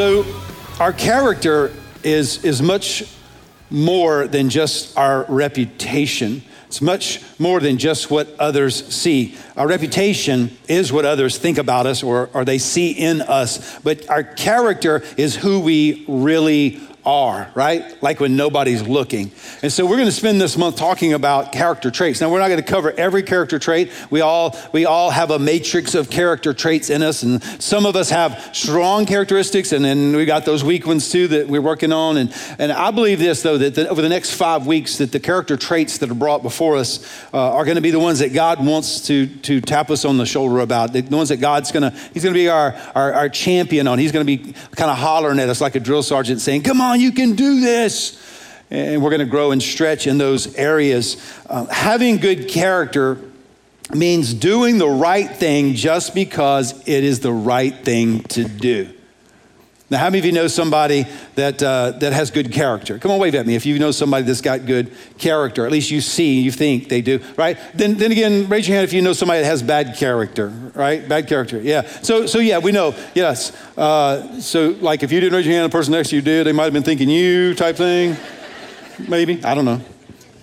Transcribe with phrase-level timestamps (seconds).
[0.00, 0.24] So,
[0.78, 3.04] our character is, is much
[3.68, 6.42] more than just our reputation.
[6.68, 9.36] It's much more than just what others see.
[9.58, 14.08] Our reputation is what others think about us or, or they see in us, but
[14.08, 16.80] our character is who we really
[17.10, 18.00] are, right?
[18.02, 19.32] Like when nobody's looking.
[19.62, 22.20] And so we're going to spend this month talking about character traits.
[22.20, 23.90] Now we're not going to cover every character trait.
[24.10, 27.96] We all we all have a matrix of character traits in us and some of
[27.96, 31.92] us have strong characteristics and then we got those weak ones too that we're working
[31.92, 35.10] on and and I believe this though that the, over the next 5 weeks that
[35.10, 38.20] the character traits that are brought before us uh, are going to be the ones
[38.20, 40.92] that God wants to to tap us on the shoulder about.
[40.92, 43.98] The ones that God's going to he's going to be our, our our champion on.
[43.98, 46.80] He's going to be kind of hollering at us like a drill sergeant saying, "Come
[46.80, 48.18] on, you can do this.
[48.70, 51.16] And we're going to grow and stretch in those areas.
[51.48, 53.18] Uh, having good character
[53.92, 58.88] means doing the right thing just because it is the right thing to do.
[59.90, 62.96] Now, how many of you know somebody that, uh, that has good character?
[62.98, 63.56] Come on, wave at me.
[63.56, 67.02] If you know somebody that's got good character, at least you see, you think they
[67.02, 67.58] do, right?
[67.74, 71.08] Then, then again, raise your hand if you know somebody that has bad character, right?
[71.08, 71.82] Bad character, yeah.
[72.02, 73.50] So, so yeah, we know, yes.
[73.76, 76.46] Uh, so, like, if you didn't raise your hand, the person next to you did,
[76.46, 78.16] they might have been thinking you type thing.
[79.08, 79.80] Maybe, I don't know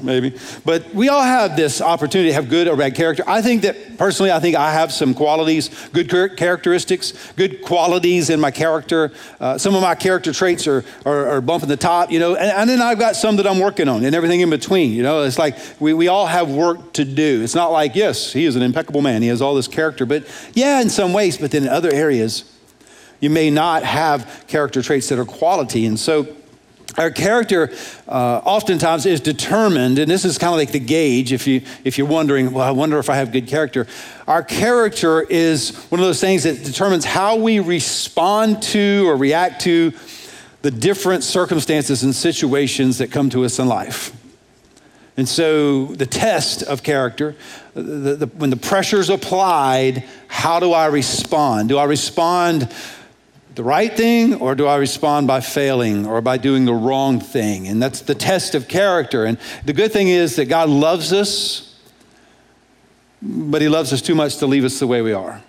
[0.02, 0.38] maybe.
[0.66, 3.24] But we all have this opportunity to have good or bad character.
[3.28, 8.40] I think that personally, I think I have some qualities, good characteristics, good qualities in
[8.40, 9.12] my character.
[9.40, 12.52] Uh, some of my character traits are, are, are bumping the top, you know, and,
[12.52, 15.24] and, then I've got some that I'm working on and everything in between, you know.
[15.24, 17.42] It's like we, we all have work to do.
[17.42, 20.28] It's not like, yes, he is an impeccable man, he has all this character, but
[20.54, 22.54] yeah, in some ways, but then in other areas,
[23.20, 25.86] you may not have character traits that are quality.
[25.86, 26.37] And so,
[26.98, 27.72] our character
[28.08, 31.98] uh, oftentimes is determined, and this is kind of like the gauge if, you, if
[31.98, 33.86] you're wondering, well, I wonder if I have good character.
[34.28, 39.62] Our character is one of those things that determines how we respond to or react
[39.62, 39.94] to
[40.64, 44.12] the different circumstances and situations that come to us in life.
[45.18, 47.36] And so, the test of character,
[47.74, 51.70] the, the, when the pressure's applied, how do I respond?
[51.70, 52.72] Do I respond
[53.58, 57.68] the right thing or do I respond by failing or by doing the wrong thing?
[57.68, 59.26] And that's the test of character.
[59.26, 61.76] And the good thing is that God loves us,
[63.20, 65.42] but He loves us too much to leave us the way we are.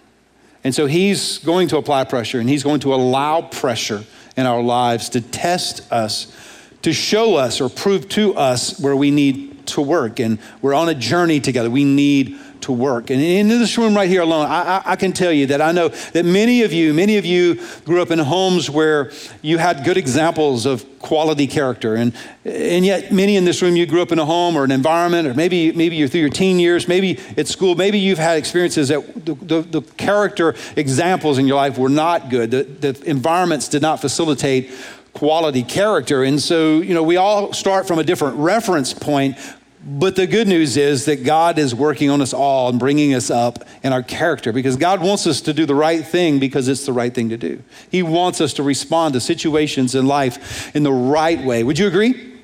[0.64, 4.04] And so He's going to apply pressure and He's going to allow pressure
[4.38, 6.34] in our lives to test us,
[6.80, 10.18] to show us or prove to us where we need to work.
[10.18, 11.68] And we're on a journey together.
[11.68, 13.10] We need to work.
[13.10, 15.72] And in this room right here alone, I, I, I, can tell you that I
[15.72, 19.84] know that many of you, many of you grew up in homes where you had
[19.84, 21.94] good examples of quality character.
[21.94, 22.12] And,
[22.44, 25.28] and yet many in this room, you grew up in a home or an environment,
[25.28, 28.88] or maybe, maybe you're through your teen years, maybe at school, maybe you've had experiences
[28.88, 32.50] that the, the, the character examples in your life were not good.
[32.50, 34.70] The, the environments did not facilitate
[35.18, 36.22] quality character.
[36.22, 39.36] And so, you know, we all start from a different reference point,
[39.88, 43.30] but the good news is that God is working on us all and bringing us
[43.30, 46.84] up in our character because God wants us to do the right thing because it's
[46.84, 47.62] the right thing to do.
[47.90, 51.64] He wants us to respond to situations in life in the right way.
[51.64, 52.34] Would you agree?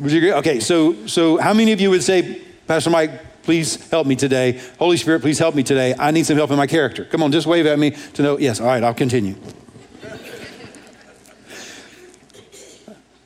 [0.00, 0.32] Would you agree?
[0.32, 4.58] Okay, so so how many of you would say, Pastor Mike, please help me today.
[4.78, 5.94] Holy Spirit, please help me today.
[5.98, 7.04] I need some help in my character.
[7.04, 9.34] Come on, just wave at me to know, yes, all right, I'll continue.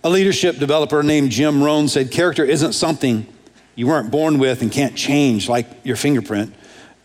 [0.04, 3.24] A leadership developer named Jim Rohn said, Character isn't something
[3.74, 6.54] you weren't born with and can't change like your fingerprint.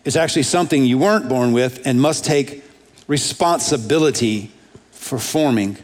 [0.05, 2.63] It's actually something you weren't born with and must take
[3.07, 4.51] responsibility
[4.91, 5.77] for forming.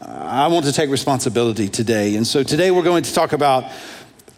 [0.00, 2.16] I want to take responsibility today.
[2.16, 3.70] And so today we're going to talk about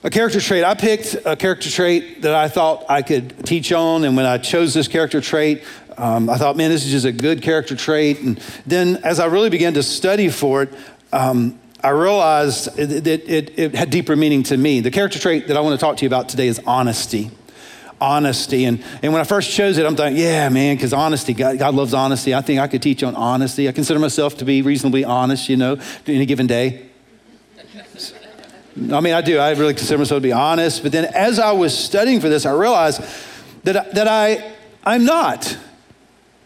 [0.02, 0.64] a character trait.
[0.64, 4.04] I picked a character trait that I thought I could teach on.
[4.04, 5.64] And when I chose this character trait,
[5.96, 8.20] um, I thought, man, this is just a good character trait.
[8.20, 10.74] And then as I really began to study for it,
[11.12, 14.80] um, I realized that it, it, it, had deeper meaning to me.
[14.80, 17.30] The character trait that I want to talk to you about today is honesty.
[18.00, 18.64] Honesty.
[18.64, 21.74] And, and when I first chose it, I'm thinking, yeah, man, because honesty, God, God
[21.74, 22.34] loves honesty.
[22.34, 23.68] I think I could teach on honesty.
[23.68, 26.86] I consider myself to be reasonably honest, you know, any given day.
[28.90, 29.38] I mean, I do.
[29.38, 30.82] I really consider myself to be honest.
[30.82, 33.02] But then as I was studying for this, I realized
[33.64, 34.54] that, that I,
[34.84, 35.58] I'm not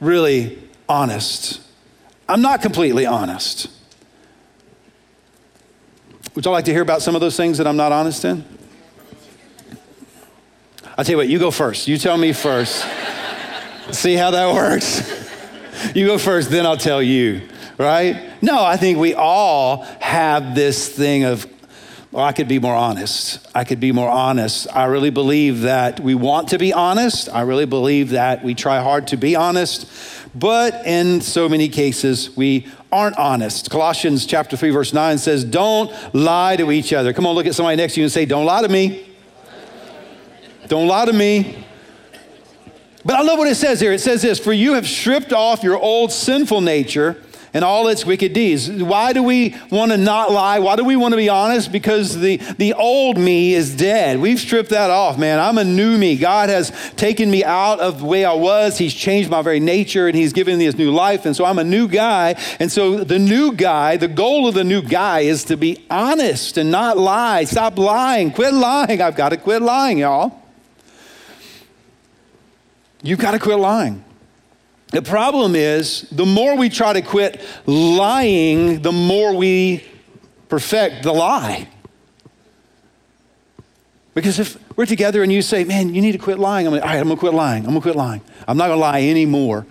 [0.01, 0.59] really
[0.89, 1.61] honest.
[2.29, 3.78] I'm not completely honest.
[6.39, 8.45] Would y'all like to hear about some of those things that I'm not honest in?
[10.97, 11.89] I'll tell you what, you go first.
[11.89, 12.87] You tell me first.
[13.91, 15.03] See how that works?
[15.97, 17.41] you go first, then I'll tell you,
[17.77, 18.41] right?
[18.41, 21.45] No, I think we all have this thing of,
[22.13, 23.45] well, I could be more honest.
[23.53, 24.69] I could be more honest.
[24.73, 27.29] I really believe that we want to be honest.
[27.29, 29.91] I really believe that we try hard to be honest.
[30.35, 33.71] But in so many cases, we aren't honest.
[33.71, 37.13] Colossians chapter 3, verse 9 says, Don't lie to each other.
[37.13, 39.07] Come on, look at somebody next to you and say, Don't lie to me.
[40.69, 41.65] Don't lie to me.
[43.05, 43.93] But I love what it says here.
[43.93, 47.23] It says this For you have stripped off your old sinful nature
[47.59, 48.71] and all its wicked deeds.
[48.71, 50.61] Why do we want to not lie?
[50.61, 51.73] Why do we want to be honest?
[51.73, 54.21] Because the, the old me is dead.
[54.21, 55.41] We've stripped that off, man.
[55.41, 56.17] I'm a new me.
[56.17, 58.79] God has taken me out of the way I was.
[58.79, 61.27] He's changed my very nature and He's given me His new life.
[61.27, 62.37] And so I'm a new guy.
[62.61, 66.59] And so the new guy, the goal of the new guy is to be honest
[66.59, 67.43] and not lie.
[67.43, 68.31] Stop lying.
[68.31, 69.03] Quit lying.
[69.03, 70.41] I've got to quit lying, y'all.
[73.03, 74.05] You've got to quit lying.
[74.91, 79.85] The problem is, the more we try to quit lying, the more we
[80.49, 81.69] perfect the lie.
[84.15, 86.83] Because if we're together and you say, man, you need to quit lying, I'm like,
[86.83, 87.65] all right, I'm gonna quit lying.
[87.65, 88.23] I'm gonna quit lying.
[88.49, 89.67] I'm not gonna lie anymore.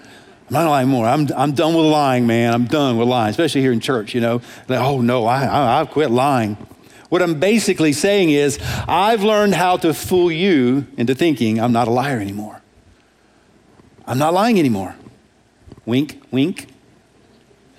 [0.47, 1.07] I'm not gonna lie anymore.
[1.07, 2.53] I'm, I'm done with lying, man.
[2.53, 4.41] I'm done with lying, especially here in church, you know.
[4.69, 6.55] Like, oh, no, I, I, I've quit lying.
[7.09, 11.87] What I'm basically saying is, I've learned how to fool you into thinking I'm not
[11.87, 12.61] a liar anymore.
[14.05, 14.95] I'm not lying anymore.
[15.87, 16.67] Wink, wink.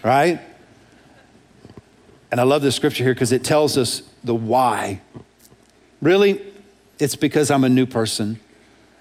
[0.02, 0.40] Right?
[2.32, 5.02] And I love this scripture here because it tells us the why.
[6.00, 6.43] Really,
[6.99, 8.40] it's because I'm a new person.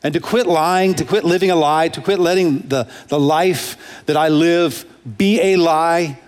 [0.04, 4.04] And to quit lying, to quit living a lie, to quit letting the, the life
[4.06, 4.86] that I live
[5.18, 6.20] be a lie,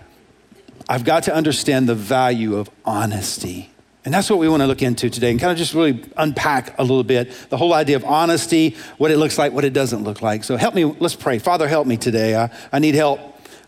[0.88, 3.70] I've got to understand the value of honesty.
[4.04, 6.78] And that's what we want to look into today and kind of just really unpack
[6.78, 10.04] a little bit the whole idea of honesty, what it looks like, what it doesn't
[10.04, 10.42] look like.
[10.42, 11.38] So help me, let's pray.
[11.38, 12.34] Father, help me today.
[12.34, 13.20] I, I need help.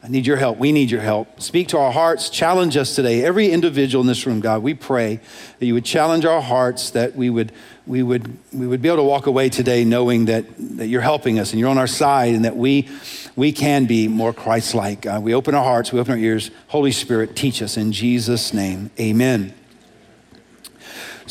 [0.04, 0.58] I need your help.
[0.58, 1.40] We need your help.
[1.40, 2.28] Speak to our hearts.
[2.28, 3.24] Challenge us today.
[3.24, 5.20] Every individual in this room, God, we pray
[5.60, 7.52] that you would challenge our hearts, that we would,
[7.86, 10.46] we would, we would be able to walk away today knowing that,
[10.78, 12.88] that you're helping us and you're on our side and that we,
[13.36, 15.06] we can be more Christ like.
[15.06, 16.50] Uh, we open our hearts, we open our ears.
[16.66, 18.90] Holy Spirit, teach us in Jesus' name.
[18.98, 19.54] Amen.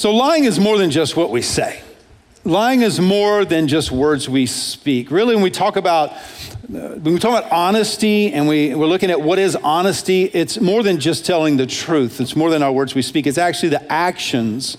[0.01, 1.79] So, lying is more than just what we say.
[2.43, 5.11] Lying is more than just words we speak.
[5.11, 9.11] Really, when we talk about uh, when we talk about honesty and we, we're looking
[9.11, 12.19] at what is honesty, it's more than just telling the truth.
[12.19, 13.27] It's more than our words we speak.
[13.27, 14.75] It's actually the actions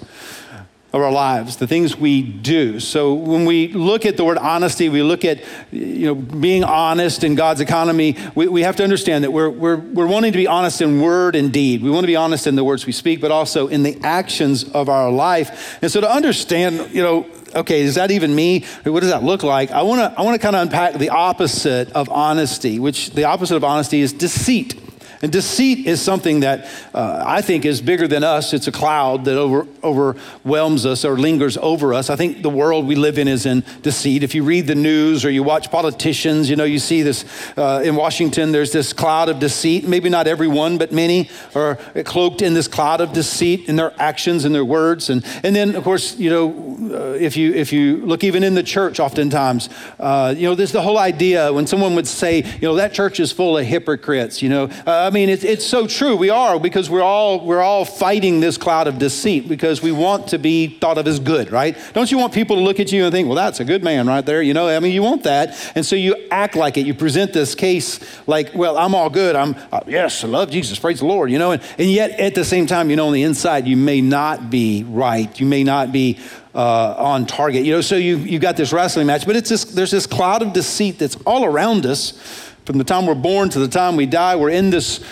[0.93, 2.79] of our lives, the things we do.
[2.79, 7.25] So when we look at the word honesty, we look at you know being honest
[7.25, 8.17] in God's economy.
[8.35, 11.35] We, we have to understand that we're, we're, we're wanting to be honest in word
[11.35, 11.83] and deed.
[11.83, 14.65] We want to be honest in the words we speak, but also in the actions
[14.65, 15.79] of our life.
[15.81, 18.65] And so to understand, you know, okay, is that even me?
[18.85, 19.71] What does that look like?
[19.71, 23.25] I want to I want to kind of unpack the opposite of honesty, which the
[23.25, 24.82] opposite of honesty is deceit.
[25.23, 28.53] And deceit is something that uh, I think is bigger than us.
[28.53, 32.11] It's a cloud that over, overwhelms us or lingers over us.
[32.11, 34.25] I think the world we live in is in deceit.
[34.25, 37.25] If you read the news or you watch politicians, you know, you see this
[37.57, 39.87] uh, in Washington, there's this cloud of deceit.
[39.87, 44.45] Maybe not everyone, but many are cloaked in this cloud of deceit in their actions
[44.45, 45.09] and their words.
[45.09, 48.55] And, and then, of course, you know, uh, if, you, if you look even in
[48.55, 49.69] the church, oftentimes,
[50.01, 53.21] uh, you know, there's the whole idea when someone would say, you know, that church
[53.21, 54.65] is full of hypocrites, you know.
[54.85, 56.17] Uh, mean, it's, it's so true.
[56.17, 60.29] We are because we're all, we're all fighting this cloud of deceit because we want
[60.29, 61.77] to be thought of as good, right?
[61.93, 64.07] Don't you want people to look at you and think, well, that's a good man
[64.07, 64.43] right there?
[64.43, 65.73] You know, I mean, you want that.
[65.77, 66.87] And so you act like it.
[66.87, 69.37] You present this case like, well, I'm all good.
[69.37, 70.79] I'm, uh, yes, I love Jesus.
[70.79, 71.53] Praise the Lord, you know.
[71.53, 74.51] And, and yet at the same time, you know, on the inside, you may not
[74.51, 75.39] be right.
[75.39, 76.19] You may not be
[76.55, 77.65] uh, on target.
[77.65, 80.43] You know, so you, you've got this wrestling match, but it's this, there's this cloud
[80.43, 84.07] of deceit that's all around us from the time we're born to the time we
[84.07, 85.05] die, we're in this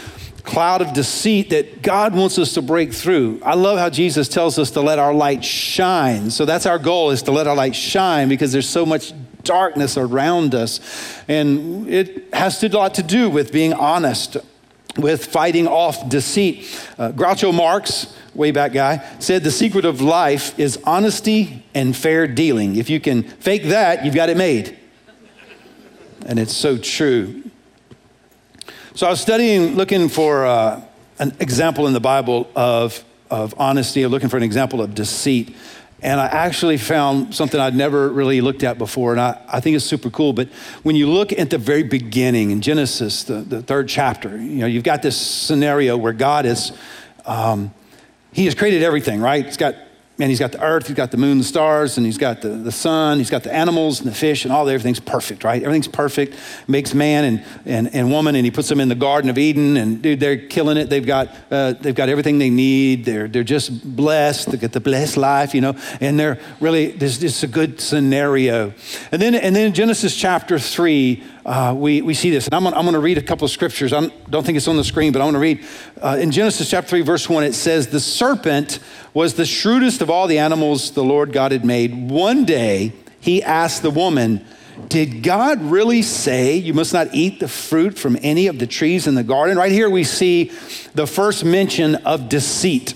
[0.42, 3.40] cloud of deceit that God wants us to break through.
[3.45, 6.30] I love how Jesus tells us to let our light shine.
[6.30, 9.97] So that's our goal is to let our light shine because there's so much darkness
[9.97, 10.80] around us.
[11.28, 14.37] And it has a lot to do with being honest,
[14.97, 16.66] with fighting off deceit.
[16.99, 22.26] Uh, Groucho Marx, way back guy, said the secret of life is honesty and fair
[22.26, 22.76] dealing.
[22.76, 24.79] If you can fake that, you've got it made.
[26.27, 27.43] And it's so true.
[28.95, 30.83] So I was studying, looking for uh,
[31.19, 35.55] an example in the Bible of, of honesty, looking for an example of deceit.
[36.03, 39.77] And I actually found something I'd never really looked at before, and I, I think
[39.77, 40.33] it's super cool.
[40.33, 40.49] But
[40.83, 44.67] when you look at the very beginning in Genesis, the, the third chapter, you know,
[44.67, 46.73] you've got this scenario where God is,
[47.27, 47.73] um,
[48.33, 49.45] He has created everything, right?
[49.45, 49.75] He's got
[50.21, 52.50] man, he's got the earth, he's got the moon, the stars, and he's got the,
[52.50, 54.73] the sun, he's got the animals and the fish, and all that.
[54.73, 55.62] Everything's perfect, right?
[55.62, 56.37] Everything's perfect.
[56.69, 59.79] Makes man and, and, and woman, and he puts them in the Garden of Eden,
[59.79, 60.91] and dude, they're killing it.
[60.91, 63.07] They've got, uh, they've got everything they need.
[63.07, 64.50] They're, they're just blessed.
[64.50, 67.81] They get the blessed life, you know, and they're really, this, this is a good
[67.81, 68.75] scenario.
[69.11, 72.47] And then, and then Genesis chapter 3, uh, we, we see this.
[72.47, 73.92] And I'm, I'm going to read a couple of scriptures.
[73.92, 75.64] I don't think it's on the screen, but I want to read.
[76.00, 78.78] Uh, in Genesis chapter 3, verse 1, it says, The serpent
[79.14, 82.09] was the shrewdest of all the animals the Lord God had made.
[82.09, 84.45] One day he asked the woman,
[84.87, 89.09] Did God really say you must not eat the fruit from any of the trees
[89.09, 89.59] in the garden?
[89.59, 90.52] Right here we see
[90.95, 92.95] the first mention of deceit.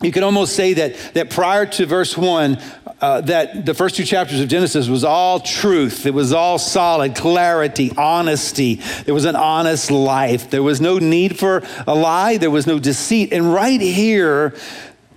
[0.00, 2.62] You could almost say that, that prior to verse 1,
[3.00, 6.06] uh, that the first two chapters of Genesis was all truth.
[6.06, 8.76] It was all solid, clarity, honesty.
[9.04, 10.50] There was an honest life.
[10.50, 12.38] There was no need for a lie.
[12.38, 13.32] There was no deceit.
[13.32, 14.54] And right here,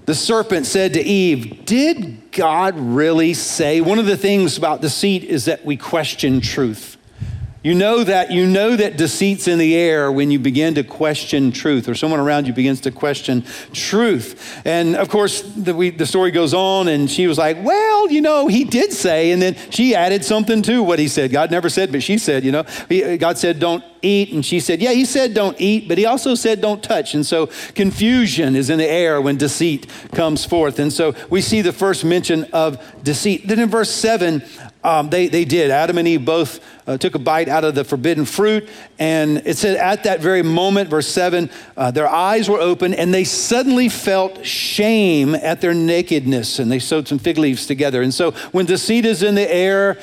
[0.06, 3.80] the serpent said to Eve, Did God really say?
[3.80, 6.98] One of the things about deceit is that we question truth.
[7.62, 11.52] You know that you know that deceit's in the air when you begin to question
[11.52, 14.62] truth, or someone around you begins to question truth.
[14.64, 18.22] And of course, the, we, the story goes on, and she was like, "Well, you
[18.22, 21.32] know, he did say," and then she added something to what he said.
[21.32, 24.62] God never said, but she said, "You know, he, God said don't eat," and she
[24.62, 28.56] said, "Yeah, he said don't eat, but he also said don't touch." And so confusion
[28.56, 30.80] is in the air when deceit comes forth.
[30.80, 33.50] And so we see the first mention of deceit.
[33.50, 34.44] Then in verse seven,
[34.84, 35.72] um, they, they did.
[35.72, 38.70] Adam and Eve both uh, took a bite out of the forbidden fruit.
[38.98, 43.14] And it said, at that very moment, verse 7, uh, their eyes were open and
[43.14, 46.60] they suddenly felt shame at their nakedness.
[46.60, 48.02] And they sewed some fig leaves together.
[48.02, 50.00] And so when deceit is in the air,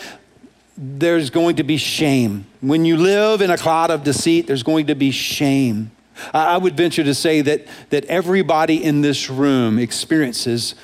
[0.76, 2.44] there's going to be shame.
[2.60, 5.90] When you live in a cloud of deceit, there's going to be shame.
[6.32, 10.74] I would venture to say that, that everybody in this room experiences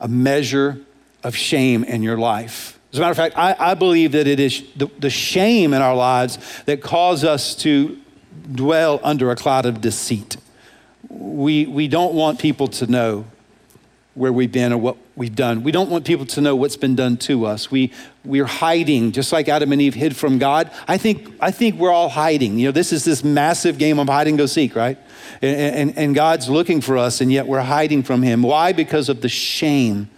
[0.00, 0.80] a measure
[1.22, 2.73] of shame in your life.
[2.94, 5.82] As a matter of fact, I, I believe that it is the, the shame in
[5.82, 7.98] our lives that cause us to
[8.52, 10.36] dwell under a cloud of deceit.
[11.08, 13.24] We, we don't want people to know
[14.14, 15.64] where we've been or what we've done.
[15.64, 17.68] We don't want people to know what's been done to us.
[17.68, 17.90] We,
[18.24, 20.70] we're hiding, just like Adam and Eve hid from God.
[20.86, 22.60] I think, I think we're all hiding.
[22.60, 24.98] You know, this is this massive game of hide and go seek, right?
[25.42, 25.56] And,
[25.90, 28.42] and, and God's looking for us, and yet we're hiding from Him.
[28.42, 28.72] Why?
[28.72, 30.10] Because of the shame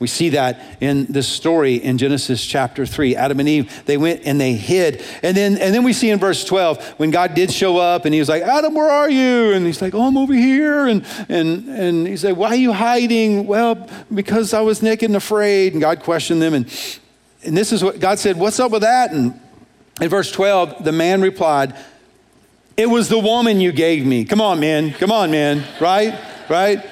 [0.00, 3.14] we see that in this story in Genesis chapter 3.
[3.14, 5.02] Adam and Eve, they went and they hid.
[5.22, 8.12] And then, and then we see in verse 12 when God did show up and
[8.12, 9.52] he was like, Adam, where are you?
[9.52, 10.88] And he's like, Oh, I'm over here.
[10.88, 13.46] And, and, and he said, Why are you hiding?
[13.46, 15.74] Well, because I was naked and afraid.
[15.74, 16.54] And God questioned them.
[16.54, 16.66] And,
[17.44, 19.12] and this is what God said, What's up with that?
[19.12, 19.40] And
[20.00, 21.72] in verse 12, the man replied,
[22.76, 24.24] It was the woman you gave me.
[24.24, 24.92] Come on, man.
[24.92, 25.64] Come on, man.
[25.80, 26.18] Right?
[26.50, 26.84] Right?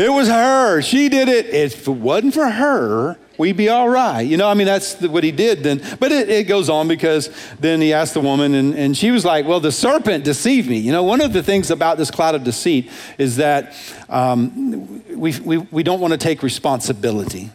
[0.00, 0.80] It was her.
[0.80, 1.44] She did it.
[1.44, 4.22] If it wasn't for her, we'd be all right.
[4.22, 5.82] You know, I mean, that's what he did then.
[6.00, 7.28] But it, it, goes on because
[7.60, 10.78] then he asked the woman, and, and she was like, Well, the serpent deceived me.
[10.78, 13.74] You know, one of the things about this cloud of deceit is that
[14.08, 17.50] um, we, we, we don't want to take responsibility.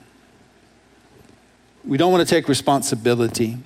[1.83, 3.57] We don't want to take responsibility.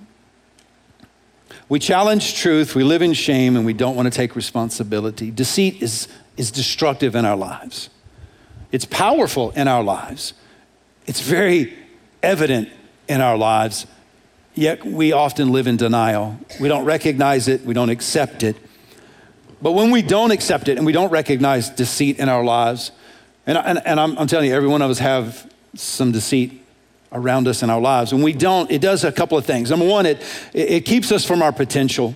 [1.67, 5.31] We challenge truth, we live in shame, and we don't want to take responsibility.
[5.31, 6.07] Deceit is,
[6.37, 7.89] is destructive in our lives.
[8.71, 10.33] It's powerful in our lives.
[11.05, 11.73] It's very
[12.21, 12.69] evident
[13.07, 13.87] in our lives,
[14.53, 16.37] yet we often live in denial.
[16.59, 18.55] We don't recognize it, we don't accept it.
[19.61, 22.91] But when we don't accept it and we don't recognize deceit in our lives,
[23.45, 26.63] and, and, and I'm, I'm telling you, every one of us have some deceit
[27.11, 28.13] around us in our lives.
[28.13, 29.71] When we don't, it does a couple of things.
[29.71, 30.23] Number one, it,
[30.53, 32.15] it keeps us from our potential.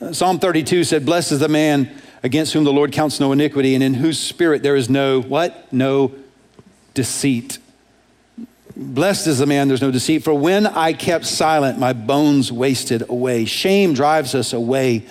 [0.00, 1.90] Uh, Psalm 32 said, Blessed is the man
[2.26, 5.72] against whom the Lord counts no iniquity, and in whose spirit there is no what?
[5.72, 6.12] No
[6.92, 7.58] deceit.
[8.76, 10.24] Blessed is the man, there's no deceit.
[10.24, 13.44] For when I kept silent, my bones wasted away.
[13.44, 15.06] Shame drives us away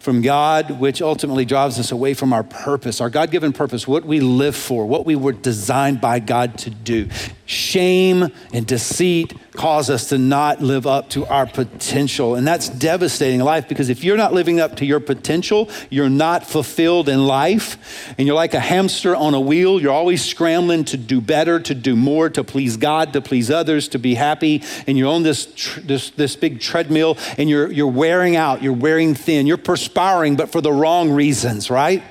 [0.00, 4.04] from God, which ultimately drives us away from our purpose, our God given purpose, what
[4.04, 7.08] we live for, what we were designed by God to do.
[7.44, 12.34] Shame and deceit cause us to not live up to our potential.
[12.34, 16.46] And that's devastating life because if you're not living up to your potential, you're not
[16.46, 18.14] fulfilled in life.
[18.18, 19.80] And you're like a hamster on a wheel.
[19.80, 23.88] You're always scrambling to do better, to do more, to please God, to please others,
[23.88, 24.62] to be happy.
[24.86, 25.46] And you're on this,
[25.78, 30.52] this, this big treadmill and you're, you're wearing out, you're wearing thin, you're perspiring, but
[30.52, 32.02] for the wrong reasons, right?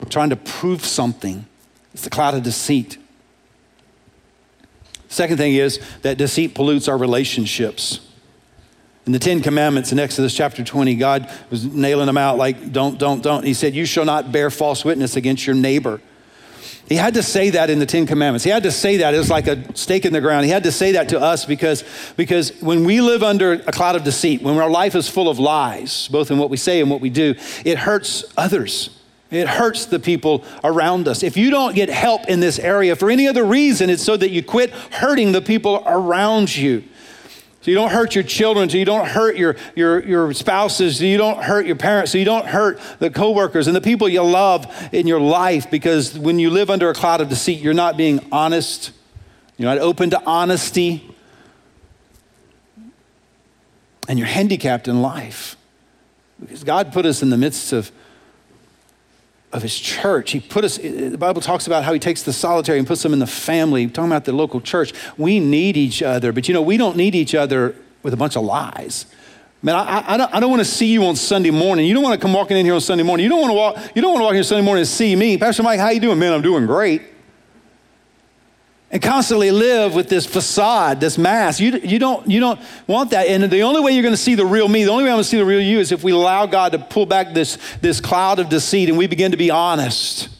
[0.00, 1.46] We're trying to prove something.
[1.92, 2.98] It's the cloud of deceit.
[5.08, 8.00] Second thing is that deceit pollutes our relationships.
[9.06, 12.98] In the Ten Commandments in Exodus chapter 20, God was nailing them out like, don't,
[12.98, 13.42] don't, don't.
[13.42, 16.02] He said, You shall not bear false witness against your neighbor.
[16.88, 18.44] He had to say that in the Ten Commandments.
[18.44, 19.14] He had to say that.
[19.14, 20.46] It was like a stake in the ground.
[20.46, 21.84] He had to say that to us because,
[22.16, 25.38] because when we live under a cloud of deceit, when our life is full of
[25.38, 27.34] lies, both in what we say and what we do,
[27.64, 28.97] it hurts others.
[29.30, 31.22] It hurts the people around us.
[31.22, 34.30] If you don't get help in this area for any other reason, it's so that
[34.30, 36.84] you quit hurting the people around you.
[37.60, 41.04] So you don't hurt your children, so you don't hurt your, your, your spouses, so
[41.04, 44.22] you don't hurt your parents, so you don't hurt the coworkers and the people you
[44.22, 47.96] love in your life because when you live under a cloud of deceit, you're not
[47.96, 48.92] being honest.
[49.58, 51.14] You're not open to honesty.
[54.08, 55.56] And you're handicapped in life.
[56.40, 57.90] Because God put us in the midst of
[59.52, 60.32] of his church.
[60.32, 63.12] He put us, the Bible talks about how he takes the solitary and puts them
[63.12, 64.92] in the family, I'm talking about the local church.
[65.16, 68.36] We need each other, but you know, we don't need each other with a bunch
[68.36, 69.06] of lies.
[69.60, 71.86] Man, I, I, don't, I don't want to see you on Sunday morning.
[71.86, 73.24] You don't want to come walking in here on Sunday morning.
[73.24, 75.16] You don't want to walk, you don't want to walk here Sunday morning and see
[75.16, 75.36] me.
[75.36, 76.18] Pastor Mike, how you doing?
[76.18, 77.02] Man, I'm doing great
[78.90, 81.60] and constantly live with this facade, this mask.
[81.60, 83.26] You, you, don't, you don't want that.
[83.26, 85.16] And the only way you're going to see the real me, the only way I'm
[85.16, 87.58] going to see the real you is if we allow God to pull back this,
[87.82, 90.30] this cloud of deceit and we begin to be honest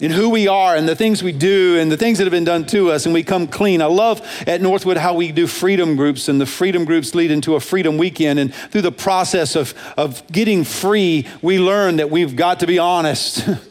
[0.00, 2.44] in who we are and the things we do and the things that have been
[2.44, 3.82] done to us and we come clean.
[3.82, 7.54] I love at Northwood how we do freedom groups and the freedom groups lead into
[7.54, 12.36] a freedom weekend and through the process of, of getting free, we learn that we've
[12.36, 13.48] got to be honest.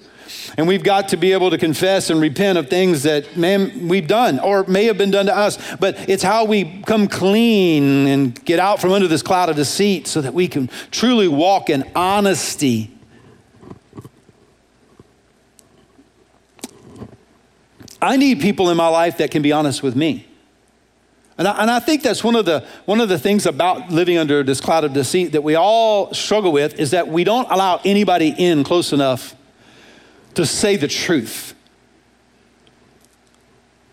[0.55, 4.07] And we've got to be able to confess and repent of things that man, we've
[4.07, 5.57] done or may have been done to us.
[5.77, 10.07] But it's how we come clean and get out from under this cloud of deceit
[10.07, 12.91] so that we can truly walk in honesty.
[18.01, 20.27] I need people in my life that can be honest with me.
[21.37, 24.17] And I, and I, think that's one of, the, one of the things about living
[24.17, 27.79] under this cloud of deceit that we all struggle with is that we don't allow
[27.85, 29.35] anybody in close enough
[30.35, 31.53] to say the truth.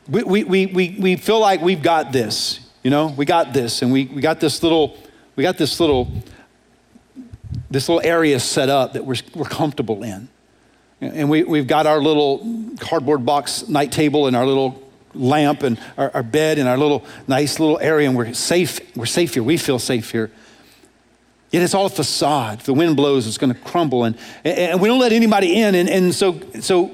[0.08, 3.80] We, we, we, we, we feel like we've got this, you know, we got this,
[3.80, 4.98] and we, we got this little,
[5.36, 6.12] we got this little,
[7.70, 10.28] this little area set up that we're, we're comfortable in.
[11.00, 12.46] And we, we've got our little
[12.80, 14.82] cardboard box night table and our little
[15.14, 18.80] lamp and our, our bed and our little nice little area, and we're safe.
[18.96, 19.42] We're safe here.
[19.42, 20.30] We feel safe here.
[21.54, 22.58] Yet it's all a facade.
[22.58, 24.02] If the wind blows, it's going to crumble.
[24.02, 25.76] And, and we don't let anybody in.
[25.76, 26.86] And, and so, so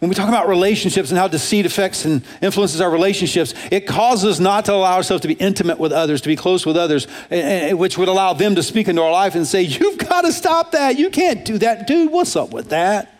[0.00, 4.32] when we talk about relationships and how deceit affects and influences our relationships, it causes
[4.32, 7.06] us not to allow ourselves to be intimate with others, to be close with others,
[7.30, 10.72] which would allow them to speak into our life and say, You've got to stop
[10.72, 10.98] that.
[10.98, 11.86] You can't do that.
[11.86, 13.17] Dude, what's up with that?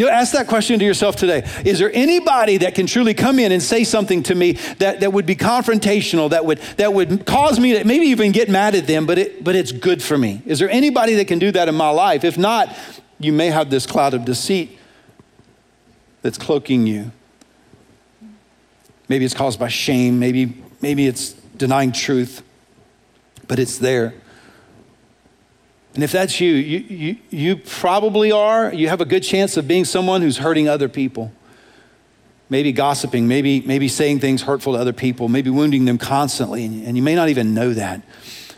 [0.00, 1.46] You know, ask that question to yourself today.
[1.62, 5.12] Is there anybody that can truly come in and say something to me that, that
[5.12, 8.86] would be confrontational, that would, that would cause me to maybe even get mad at
[8.86, 10.40] them, but, it, but it's good for me?
[10.46, 12.24] Is there anybody that can do that in my life?
[12.24, 12.74] If not,
[13.18, 14.78] you may have this cloud of deceit
[16.22, 17.12] that's cloaking you.
[19.06, 22.42] Maybe it's caused by shame, maybe, maybe it's denying truth,
[23.46, 24.14] but it's there.
[25.94, 29.66] And if that's you, you, you, you probably are, you have a good chance of
[29.66, 31.32] being someone who's hurting other people.
[32.48, 36.86] Maybe gossiping, maybe, maybe saying things hurtful to other people, maybe wounding them constantly, and,
[36.86, 38.02] and you may not even know that.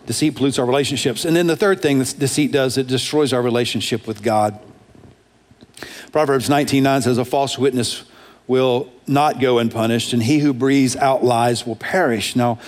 [0.07, 1.25] Deceit pollutes our relationships.
[1.25, 4.59] And then the third thing that deceit does, it destroys our relationship with God.
[6.11, 8.05] Proverbs 19:9 says, A false witness
[8.47, 12.35] will not go unpunished, and he who breathes out lies will perish.
[12.35, 12.59] Now,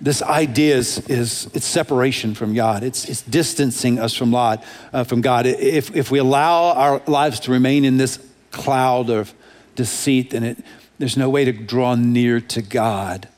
[0.00, 2.82] this idea is, is it's separation from God.
[2.82, 4.64] It's, it's distancing us from God.
[4.92, 5.46] Uh, from God.
[5.46, 8.18] If, if we allow our lives to remain in this
[8.50, 9.34] cloud of
[9.76, 10.58] deceit, then it,
[10.98, 13.28] there's no way to draw near to God.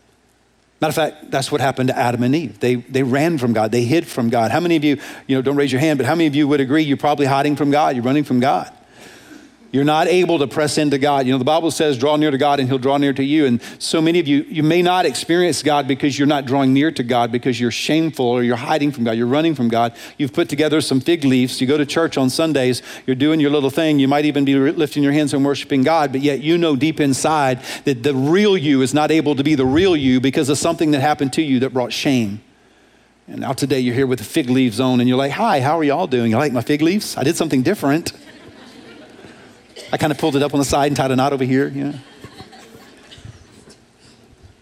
[0.80, 2.58] Matter of fact, that's what happened to Adam and Eve.
[2.58, 3.70] They, they ran from God.
[3.70, 4.50] They hid from God.
[4.50, 4.98] How many of you,
[5.28, 7.26] you know, don't raise your hand, but how many of you would agree you're probably
[7.26, 7.94] hiding from God?
[7.94, 8.72] You're running from God.
[9.72, 11.24] You're not able to press into God.
[11.24, 13.46] You know, the Bible says, draw near to God and he'll draw near to you.
[13.46, 16.92] And so many of you, you may not experience God because you're not drawing near
[16.92, 19.12] to God because you're shameful or you're hiding from God.
[19.12, 19.96] You're running from God.
[20.18, 21.58] You've put together some fig leaves.
[21.58, 22.82] You go to church on Sundays.
[23.06, 23.98] You're doing your little thing.
[23.98, 27.00] You might even be lifting your hands and worshiping God, but yet you know deep
[27.00, 30.58] inside that the real you is not able to be the real you because of
[30.58, 32.42] something that happened to you that brought shame.
[33.26, 35.78] And now today you're here with the fig leaves on and you're like, hi, how
[35.78, 36.30] are y'all doing?
[36.30, 37.16] You like my fig leaves?
[37.16, 38.12] I did something different.
[39.92, 41.68] I kind of pulled it up on the side and tied a knot over here.
[41.68, 41.94] Know?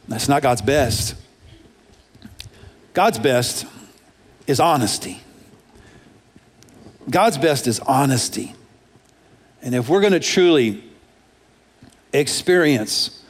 [0.09, 1.15] That's not God's best.
[2.93, 3.65] God's best
[4.49, 5.23] is honesty.
[7.09, 8.55] God's best is honesty.
[9.63, 10.83] And if we're going to truly
[12.13, 13.23] experience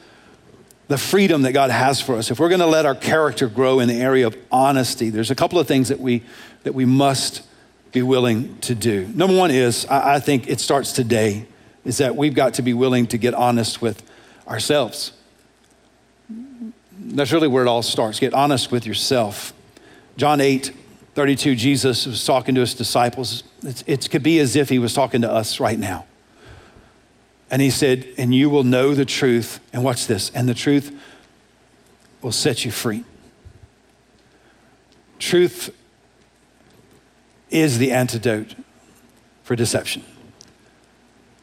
[0.87, 3.79] the freedom that God has for us, if we're going to let our character grow
[3.79, 6.23] in the area of honesty, there's a couple of things that we,
[6.63, 7.43] that we must
[7.91, 9.07] be willing to do.
[9.13, 11.45] Number one is, I, I think it starts today
[11.85, 14.03] is that we've got to be willing to get honest with
[14.47, 15.13] ourselves.
[16.91, 18.19] That's really where it all starts.
[18.19, 19.53] Get honest with yourself.
[20.17, 20.71] John 8,
[21.15, 23.43] 32, Jesus was talking to his disciples.
[23.63, 26.05] It's, it could be as if he was talking to us right now.
[27.49, 29.59] And he said, And you will know the truth.
[29.73, 30.29] And watch this.
[30.33, 30.97] And the truth
[32.21, 33.03] will set you free.
[35.19, 35.75] Truth
[37.49, 38.55] is the antidote
[39.43, 40.03] for deception.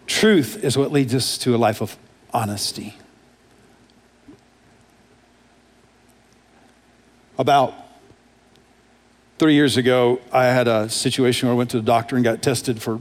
[0.08, 1.96] Truth is what leads us to a life of
[2.32, 2.96] honesty.
[7.38, 7.74] About
[9.38, 12.42] three years ago, I had a situation where I went to the doctor and got
[12.42, 13.00] tested for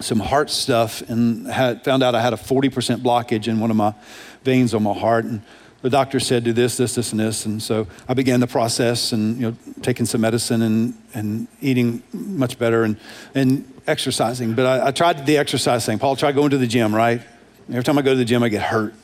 [0.00, 3.76] some heart stuff and had, found out I had a 40% blockage in one of
[3.76, 3.94] my
[4.42, 5.24] veins on my heart.
[5.24, 5.42] And
[5.82, 7.46] the doctor said, do this, this, this, and this.
[7.46, 12.02] And so I began the process and, you know, taking some medicine and, and eating
[12.12, 12.96] much better and,
[13.34, 14.54] and exercising.
[14.54, 15.98] But I, I tried the exercise thing.
[15.98, 17.20] Paul tried going to the gym, right?
[17.68, 18.94] Every time I go to the gym, I get hurt.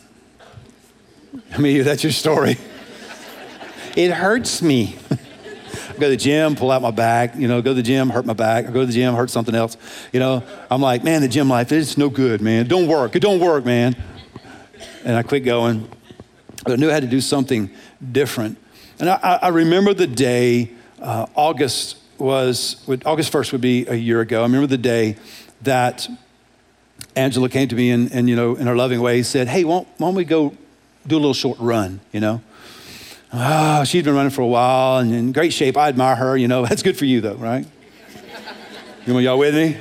[1.53, 2.57] I mean, that's your story.
[3.97, 4.97] it hurts me.
[5.95, 8.25] Go to the gym, pull out my back, you know, go to the gym, hurt
[8.25, 8.67] my back.
[8.67, 9.77] I go to the gym, hurt something else.
[10.13, 12.67] You know, I'm like, man, the gym life, it's no good, man.
[12.67, 13.15] Don't work.
[13.15, 13.95] It don't work, man.
[15.05, 15.89] And I quit going.
[16.67, 17.71] I knew I had to do something
[18.13, 18.59] different.
[18.99, 20.71] And I, I remember the day,
[21.01, 24.41] uh, August was, August 1st would be a year ago.
[24.41, 25.17] I remember the day
[25.63, 26.09] that
[27.17, 29.85] Angela came to me and, and you know, in her loving way, said, hey, why
[29.99, 30.57] don't we go
[31.07, 32.41] do a little short run, you know?
[33.33, 35.77] Oh, she's been running for a while and in great shape.
[35.77, 36.65] I admire her, you know.
[36.67, 37.67] That's good for you, though, right?
[39.07, 39.79] you know, y'all with me?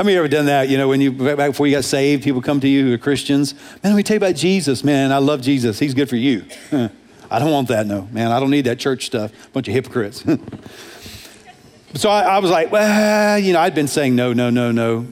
[0.00, 0.70] How many ever done that?
[0.70, 2.96] You know, when you back before you got saved, people come to you who are
[2.96, 3.52] Christians.
[3.52, 4.82] Man, let me tell you about Jesus.
[4.82, 5.78] Man, I love Jesus.
[5.78, 6.46] He's good for you.
[6.72, 8.08] I don't want that, no.
[8.10, 9.30] Man, I don't need that church stuff.
[9.52, 10.24] Bunch of hypocrites.
[11.96, 15.06] so I, I was like, well, you know, I'd been saying no, no, no, no.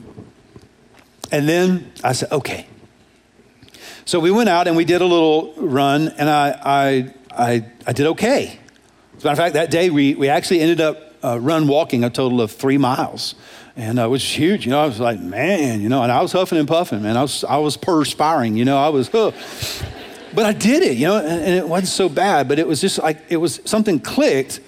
[1.31, 2.65] And then I said, okay.
[4.05, 7.93] So we went out and we did a little run, and I, I, I, I
[7.93, 8.57] did okay.
[9.17, 12.03] As a matter of fact, that day we, we actually ended up uh, run walking
[12.03, 13.35] a total of three miles
[13.79, 14.65] and uh, it was huge.
[14.65, 17.15] You know, I was like, man, you know, and I was huffing and puffing, man.
[17.15, 19.31] I was, I was perspiring, you know, I was, huh.
[20.35, 22.81] but I did it, you know, and, and, it wasn't so bad, but it was
[22.81, 24.59] just like, it was something clicked.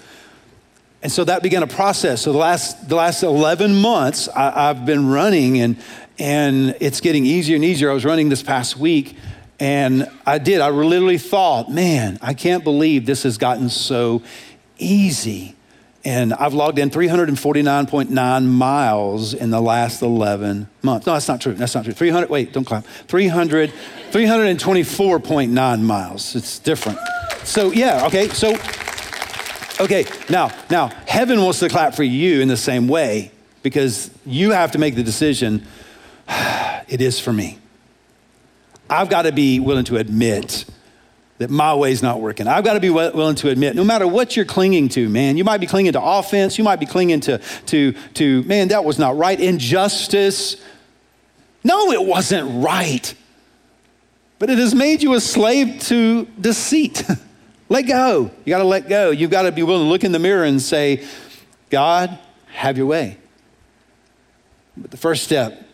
[1.02, 2.22] And so that began a process.
[2.22, 5.76] So the last, the last 11 months, I, I've been running and,
[6.18, 7.90] and it's getting easier and easier.
[7.90, 9.14] I was running this past week
[9.60, 10.62] and I did.
[10.62, 14.22] I literally thought, man, I can't believe this has gotten so
[14.78, 15.54] easy.
[16.04, 21.06] And I've logged in 349.9 miles in the last 11 months.
[21.06, 21.54] No, that's not true.
[21.54, 21.92] That's not true.
[21.92, 22.84] 300, wait, don't clap.
[22.84, 23.72] 300,
[24.10, 26.34] 324.9 miles.
[26.34, 26.98] It's different.
[27.44, 28.28] So, yeah, okay.
[28.28, 28.56] So,
[29.80, 33.30] okay, now, now, heaven wants to clap for you in the same way
[33.62, 35.64] because you have to make the decision
[36.88, 37.58] it is for me.
[38.90, 40.64] I've got to be willing to admit
[41.38, 42.46] that my way's not working.
[42.46, 45.44] I've got to be willing to admit, no matter what you're clinging to, man, you
[45.44, 48.98] might be clinging to offense, you might be clinging to, to, to man, that was
[48.98, 50.62] not right, injustice.
[51.64, 53.14] No, it wasn't right.
[54.38, 57.04] But it has made you a slave to deceit.
[57.68, 58.30] let go.
[58.44, 59.10] You got to let go.
[59.10, 61.04] You've got to be willing to look in the mirror and say,
[61.70, 62.18] God,
[62.52, 63.18] have your way.
[64.76, 65.66] But the first step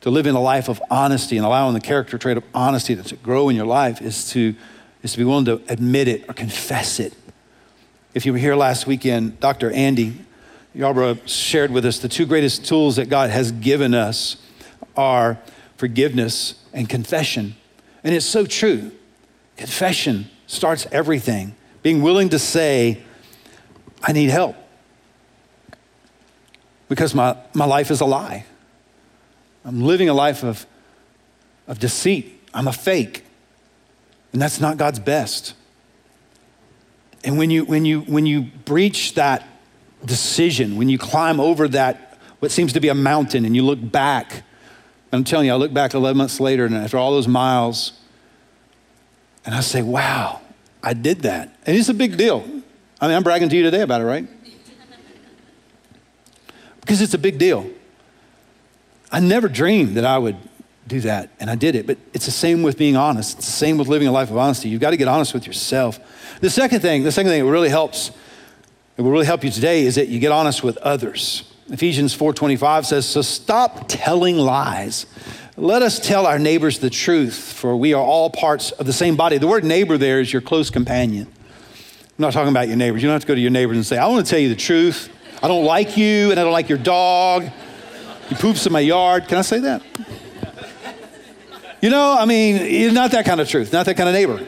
[0.00, 3.16] to live in a life of honesty and allowing the character trait of honesty to
[3.16, 4.54] grow in your life is to,
[5.02, 7.14] is to be willing to admit it or confess it.
[8.14, 9.70] If you were here last weekend, Dr.
[9.72, 10.18] Andy
[10.76, 14.36] Yarbrough shared with us the two greatest tools that God has given us
[14.96, 15.38] are
[15.76, 17.56] forgiveness and confession.
[18.04, 18.92] And it's so true.
[19.56, 21.54] Confession starts everything.
[21.82, 23.02] Being willing to say,
[24.02, 24.56] I need help
[26.88, 28.44] because my, my life is a lie.
[29.64, 30.66] I'm living a life of,
[31.66, 32.40] of deceit.
[32.54, 33.24] I'm a fake.
[34.32, 35.54] And that's not God's best.
[37.24, 39.46] And when you, when you, when you breach that
[40.04, 43.78] decision, when you climb over that, what seems to be a mountain, and you look
[43.80, 44.44] back,
[45.12, 47.92] I'm telling you, I look back 11 months later, and after all those miles,
[49.44, 50.40] and I say, wow,
[50.82, 51.56] I did that.
[51.66, 52.44] And it's a big deal.
[53.00, 54.26] I mean, I'm bragging to you today about it, right?
[56.80, 57.68] Because it's a big deal.
[59.10, 60.36] I never dreamed that I would
[60.86, 61.86] do that, and I did it.
[61.86, 63.38] But it's the same with being honest.
[63.38, 64.68] It's the same with living a life of honesty.
[64.68, 66.00] You've got to get honest with yourself.
[66.40, 68.10] The second thing, the second thing that really helps,
[68.96, 71.44] that will really help you today is that you get honest with others.
[71.70, 75.06] Ephesians 4:25 says, "So stop telling lies.
[75.56, 79.16] Let us tell our neighbors the truth, for we are all parts of the same
[79.16, 81.26] body." The word neighbor there is your close companion.
[81.26, 83.02] I'm not talking about your neighbors.
[83.02, 84.48] You don't have to go to your neighbors and say, "I want to tell you
[84.48, 85.10] the truth.
[85.42, 87.50] I don't like you, and I don't like your dog."
[88.28, 89.26] He poops in my yard.
[89.28, 89.82] Can I say that?
[91.80, 94.44] You know, I mean, not that kind of truth, not that kind of neighbor.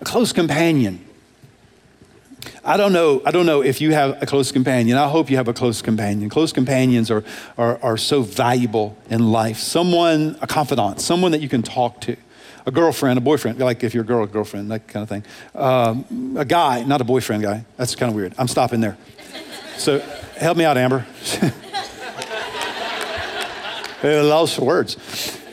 [0.00, 1.04] A close companion.
[2.64, 4.96] I don't know, I don't know if you have a close companion.
[4.96, 6.28] I hope you have a close companion.
[6.28, 7.24] Close companions are,
[7.56, 9.58] are, are so valuable in life.
[9.58, 12.16] Someone, a confidant, someone that you can talk to.
[12.66, 15.24] a girlfriend, a boyfriend, like if you're a girl, a girlfriend, that kind of thing.
[15.54, 17.64] Um, a guy, not a boyfriend guy.
[17.76, 18.34] That's kind of weird.
[18.38, 18.96] I'm stopping there.
[19.78, 20.00] So
[20.36, 21.06] help me out, Amber.
[24.02, 24.96] lost words.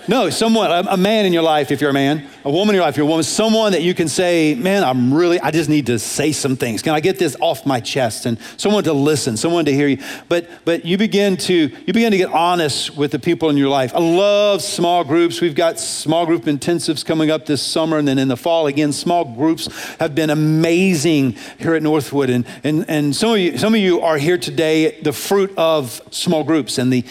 [0.07, 2.85] No, someone, a, man in your life, if you're a man, a woman in your
[2.85, 5.87] life, you're a woman, someone that you can say, man, I'm really, I just need
[5.87, 6.83] to say some things.
[6.83, 8.27] Can I get this off my chest?
[8.27, 9.97] And someone to listen, someone to hear you.
[10.29, 13.69] But, but you begin to, you begin to get honest with the people in your
[13.69, 13.95] life.
[13.95, 15.41] I love small groups.
[15.41, 17.97] We've got small group intensives coming up this summer.
[17.97, 22.29] And then in the fall, again, small groups have been amazing here at Northwood.
[22.29, 25.99] And, and, and some of you, some of you are here today, the fruit of
[26.11, 27.03] small groups and the,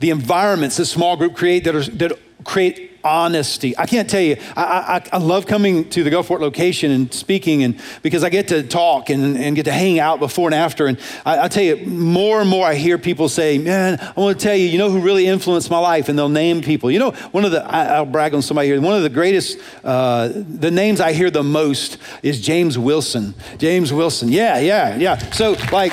[0.00, 3.76] the environments that small group create that are, that create honesty.
[3.78, 7.62] I can't tell you, I, I, I, love coming to the Gulfport location and speaking
[7.62, 10.86] and because I get to talk and, and get to hang out before and after.
[10.86, 14.38] And I, I tell you, more and more I hear people say, man, I want
[14.38, 16.08] to tell you, you know who really influenced my life?
[16.08, 16.90] And they'll name people.
[16.90, 19.58] You know, one of the, I, will brag on somebody here, one of the greatest,
[19.84, 23.34] uh, the names I hear the most is James Wilson.
[23.58, 24.28] James Wilson.
[24.28, 25.18] Yeah, yeah, yeah.
[25.32, 25.92] So like,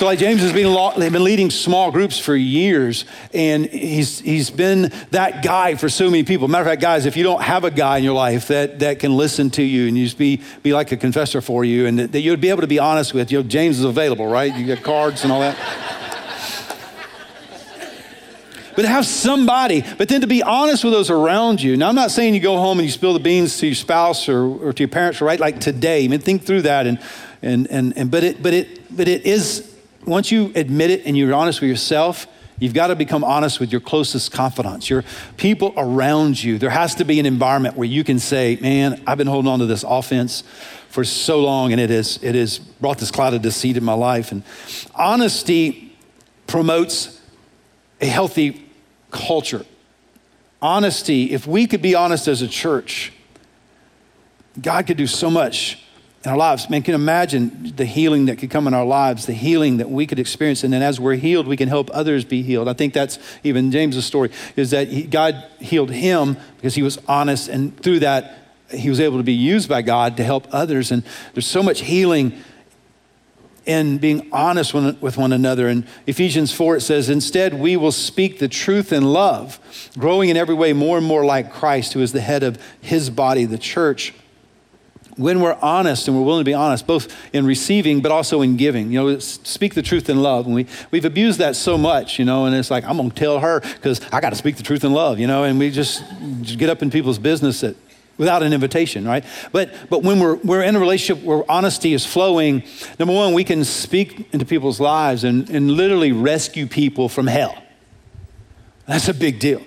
[0.00, 4.90] So, like James has been, been leading small groups for years, and he's, he's been
[5.10, 6.48] that guy for so many people.
[6.48, 8.98] Matter of fact, guys, if you don't have a guy in your life that, that
[8.98, 12.12] can listen to you and just be, be like a confessor for you, and that,
[12.12, 14.56] that you'd be able to be honest with, you know, James is available, right?
[14.56, 15.54] You get cards and all that.
[18.74, 21.76] but have somebody, but then to be honest with those around you.
[21.76, 24.30] Now, I'm not saying you go home and you spill the beans to your spouse
[24.30, 25.38] or, or to your parents, right?
[25.38, 26.06] Like today.
[26.06, 26.86] I mean, think through that.
[26.86, 26.98] And,
[27.42, 29.69] and, and, and, but it, but it, but it is
[30.06, 32.26] once you admit it and you're honest with yourself,
[32.58, 35.04] you've got to become honest with your closest confidants, your
[35.36, 36.58] people around you.
[36.58, 39.58] There has to be an environment where you can say, Man, I've been holding on
[39.58, 40.42] to this offense
[40.88, 43.92] for so long and it has, it has brought this cloud of deceit in my
[43.92, 44.32] life.
[44.32, 44.42] And
[44.94, 45.96] honesty
[46.46, 47.20] promotes
[48.00, 48.66] a healthy
[49.10, 49.64] culture.
[50.62, 53.12] Honesty, if we could be honest as a church,
[54.60, 55.82] God could do so much
[56.24, 56.68] in our lives.
[56.68, 60.06] Man, can imagine the healing that could come in our lives, the healing that we
[60.06, 60.62] could experience.
[60.64, 62.68] And then as we're healed, we can help others be healed.
[62.68, 66.98] I think that's even James's story is that he, God healed him because he was
[67.08, 67.48] honest.
[67.48, 68.36] And through that,
[68.70, 70.92] he was able to be used by God to help others.
[70.92, 72.38] And there's so much healing
[73.64, 75.68] in being honest with one another.
[75.68, 79.58] In Ephesians 4, it says, Instead, we will speak the truth in love,
[79.98, 83.10] growing in every way more and more like Christ, who is the head of his
[83.10, 84.12] body, the church
[85.16, 88.56] when we're honest and we're willing to be honest, both in receiving but also in
[88.56, 90.46] giving, you know, speak the truth in love.
[90.46, 93.16] And we, we've abused that so much, you know, and it's like, I'm going to
[93.16, 95.70] tell her because I got to speak the truth in love, you know, and we
[95.70, 96.02] just,
[96.42, 97.76] get up in people's business that,
[98.18, 99.24] without an invitation, right?
[99.52, 102.64] But, but when we're, we're in a relationship where honesty is flowing,
[102.98, 107.62] number one, we can speak into people's lives and, and literally rescue people from hell.
[108.86, 109.62] That's a big deal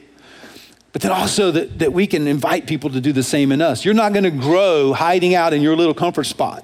[0.94, 3.84] but then also that, that we can invite people to do the same in us.
[3.84, 6.64] You're not going to grow hiding out in your little comfort spot.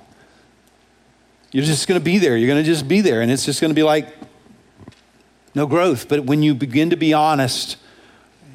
[1.52, 2.38] You're just going to be there.
[2.38, 3.22] You're going to just be there.
[3.22, 4.08] And it's just going to be like
[5.56, 6.08] no growth.
[6.08, 7.78] But when you begin to be honest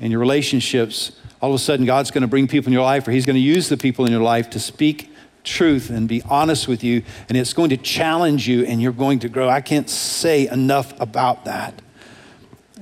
[0.01, 3.09] in your relationships, all of a sudden God's going to bring people in your life,
[3.09, 6.23] or He's going to use the people in your life to speak truth and be
[6.23, 7.03] honest with you.
[7.29, 9.49] And it's going to challenge you, and you're going to grow.
[9.49, 11.83] I can't say enough about that.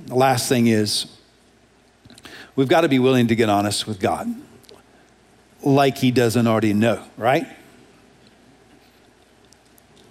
[0.05, 1.07] The last thing is,
[2.57, 4.35] we've got to be willing to get honest with God
[5.63, 7.47] like he doesn't already know, right?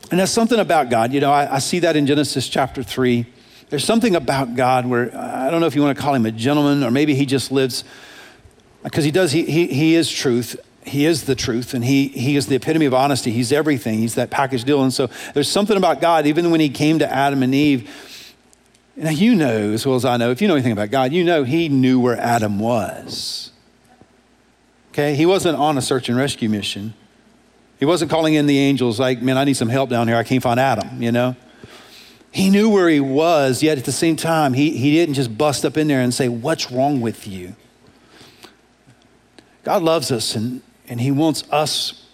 [0.10, 1.14] And there's something about God.
[1.14, 3.26] You know, I, I, see that in Genesis chapter 3.
[3.70, 6.32] There's something about God where I don't know if you want to call him a
[6.32, 7.86] gentleman or maybe he just lives,
[8.84, 10.60] because he does, he, he, he is truth.
[10.84, 13.32] He is the truth and he, he is the epitome of honesty.
[13.32, 14.00] He's everything.
[14.00, 14.84] He's that package deal.
[14.84, 17.90] And so there's something about God, even when he came to Adam and Eve,
[18.96, 21.24] now, you know as well as I know, if you know anything about God, you
[21.24, 23.52] know He knew where Adam was.
[24.92, 25.16] Okay?
[25.16, 26.94] He wasn't on a search and rescue mission.
[27.80, 30.18] He wasn't calling in the angels like, man, I need some help down here.
[30.18, 31.36] I can't find Adam, you know?
[32.32, 35.66] He knew where he was, yet at the same time, he, he didn't just bust
[35.66, 37.56] up in there and say, What's wrong with you?
[39.64, 42.06] God loves us and, and he wants us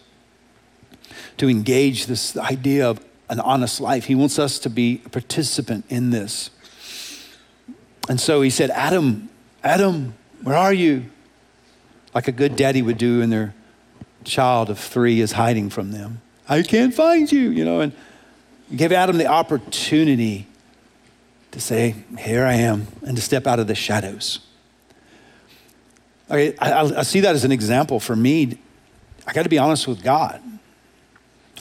[1.37, 4.05] to engage this idea of an honest life.
[4.05, 6.49] He wants us to be a participant in this.
[8.07, 9.29] And so he said, Adam,
[9.63, 11.05] Adam, where are you?
[12.13, 13.53] Like a good daddy would do when their
[14.23, 16.21] child of three is hiding from them.
[16.47, 17.81] I can't find you, you know.
[17.81, 17.93] And
[18.69, 20.47] he gave Adam the opportunity
[21.51, 24.39] to say, Here I am, and to step out of the shadows.
[26.29, 28.57] I, I, I see that as an example for me.
[29.25, 30.41] I got to be honest with God.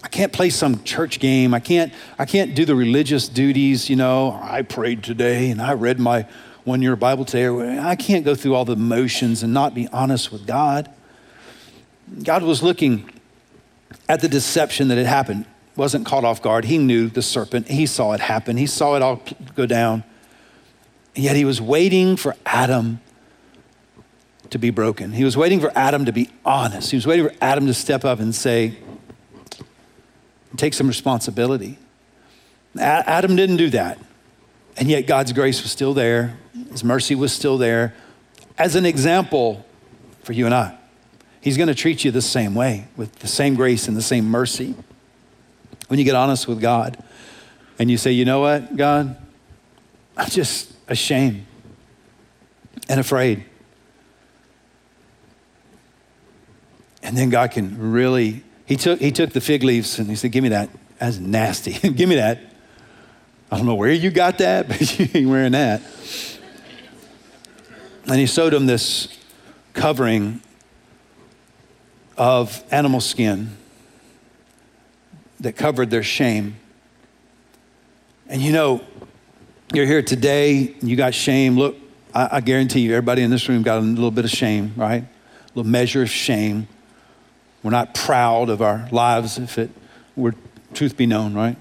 [0.06, 1.52] I can't play some church game.
[1.52, 4.38] I can't, I can't do the religious duties, you know.
[4.40, 6.28] I prayed today and I read my
[6.62, 10.30] one year Bible today, I can't go through all the motions and not be honest
[10.30, 10.88] with God.
[12.22, 13.10] God was looking
[14.08, 16.66] at the deception that had happened, wasn't caught off guard.
[16.66, 19.20] He knew the serpent, he saw it happen, he saw it all
[19.56, 20.04] go down.
[21.16, 23.00] And yet he was waiting for Adam
[24.50, 25.10] to be broken.
[25.10, 26.92] He was waiting for Adam to be honest.
[26.92, 28.76] He was waiting for Adam to step up and say,
[30.58, 31.78] take some responsibility.
[32.78, 33.98] Adam didn't do that.
[34.76, 36.38] And yet God's grace was still there,
[36.70, 37.94] His mercy was still there
[38.58, 39.64] as an example
[40.22, 40.76] for you and I.
[41.40, 44.26] He's going to treat you the same way with the same grace and the same
[44.26, 44.74] mercy.
[45.88, 47.02] When you get honest with God
[47.78, 49.16] and you say, you know what, God,
[50.16, 51.46] I'm just ashamed
[52.88, 53.44] and afraid.
[57.02, 60.32] And then God can really, he took, he took the fig leaves and he said,
[60.32, 60.68] give me that.
[60.98, 61.72] That's nasty.
[61.90, 62.40] give me that.
[63.50, 65.80] I don't know where you got that, but you ain't wearing that.
[68.06, 69.08] And he sewed him this
[69.72, 70.40] covering
[72.16, 73.56] of animal skin
[75.40, 76.56] that covered their shame.
[78.28, 78.80] And you know,
[79.72, 81.56] you're here today, you got shame.
[81.56, 81.76] Look,
[82.14, 85.02] I, I, guarantee you, everybody in this room got a little bit of shame, right?
[85.02, 86.68] A little measure of shame.
[87.66, 89.70] We're not proud of our lives if it
[90.14, 90.36] were
[90.72, 91.56] truth be known, right?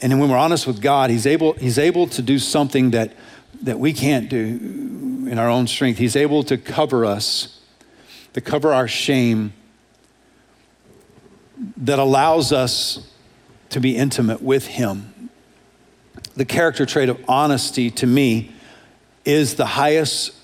[0.00, 3.12] And then when we're honest with God, He's able, he's able to do something that,
[3.60, 4.38] that we can't do
[5.30, 5.98] in our own strength.
[5.98, 7.60] He's able to cover us,
[8.32, 9.52] to cover our shame,
[11.76, 13.12] that allows us
[13.68, 15.28] to be intimate with Him.
[16.36, 18.50] The character trait of honesty to me
[19.26, 20.34] is the highest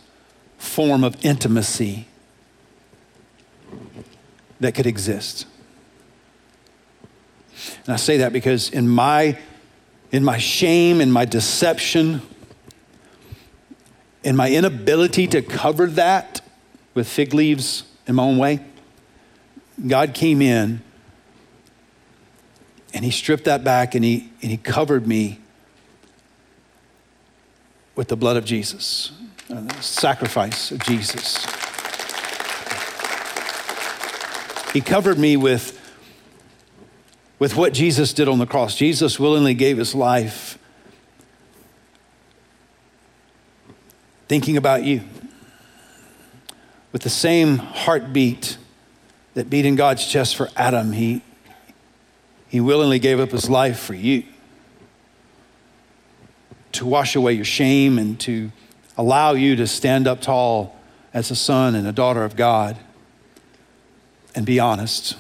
[0.59, 2.07] form of intimacy
[4.61, 5.47] that could exist.
[7.85, 9.39] And I say that because in my,
[10.11, 12.23] in my shame, in my deception,
[14.23, 16.41] in my inability to cover that
[16.95, 18.61] with fig leaves in my own way,
[19.87, 20.83] God came in
[22.95, 25.41] and he stripped that back and he, and he covered me
[27.95, 29.13] with the blood of Jesus,
[29.51, 31.62] uh, the sacrifice of Jesus.
[34.73, 35.79] He covered me with
[37.43, 38.77] with what Jesus did on the cross.
[38.77, 40.61] Jesus willingly gave his life
[44.29, 45.03] thinking about you
[46.93, 48.59] with the same heartbeat
[49.35, 50.93] that beat in God's chest for Adam.
[50.93, 51.21] He,
[52.47, 54.23] he willingly gave up his life for you
[56.71, 58.53] to wash away your shame and to
[58.97, 60.77] allow you to stand up tall
[61.13, 62.79] as a son and a daughter of God
[64.35, 65.17] and be honest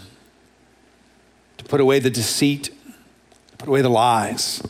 [1.58, 2.70] to put away the deceit,
[3.58, 4.62] put away the lies,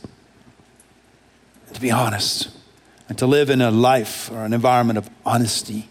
[1.73, 2.51] to be honest,
[3.09, 5.89] and to live in a life or an environment of honesty.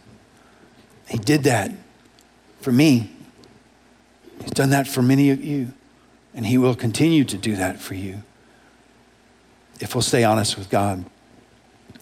[1.08, 1.72] He did that
[2.62, 3.12] for me.
[4.42, 5.74] He's done that for many of you,
[6.34, 8.24] and He will continue to do that for you
[9.80, 11.04] if we'll stay honest with God.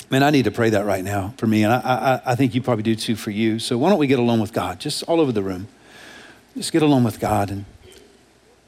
[0.09, 1.79] Man, I need to pray that right now for me, and I,
[2.25, 3.59] I, I think you probably do too for you.
[3.59, 5.67] So why don't we get along with God, just all over the room?
[6.55, 7.65] Just get along with God and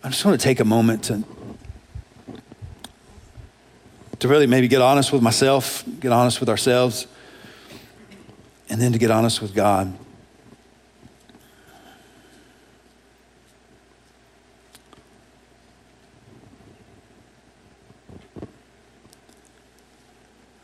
[0.04, 1.24] I just want to take a moment to,
[4.18, 7.06] to really maybe get honest with myself, get honest with ourselves,
[8.68, 9.94] and then to get honest with God.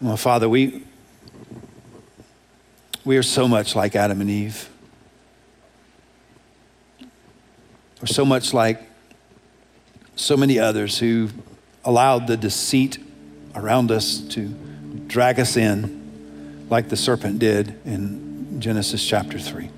[0.01, 0.83] Well, Father, we,
[3.05, 4.69] we are so much like Adam and Eve.
[8.01, 8.79] We're so much like
[10.15, 11.29] so many others who
[11.83, 12.99] allowed the deceit
[13.55, 14.47] around us to
[15.07, 19.69] drag us in like the serpent did in Genesis chapter 3.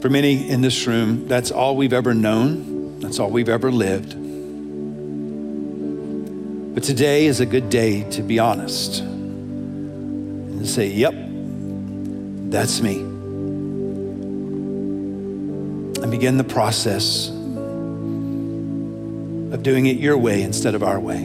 [0.00, 4.14] For many in this room, that's all we've ever known, that's all we've ever lived.
[6.74, 11.14] But today is a good day to be honest and say, Yep,
[12.50, 13.11] that's me.
[16.12, 17.30] Begin the process
[19.50, 21.24] of doing it your way instead of our way.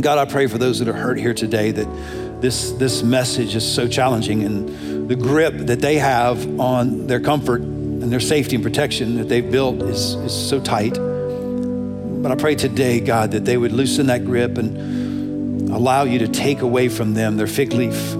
[0.00, 3.70] God, I pray for those that are hurt here today that this, this message is
[3.70, 8.64] so challenging and the grip that they have on their comfort and their safety and
[8.64, 10.94] protection that they've built is, is so tight.
[10.94, 16.28] But I pray today, God, that they would loosen that grip and allow you to
[16.28, 18.14] take away from them their fig leaf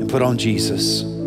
[0.00, 1.17] and put on Jesus.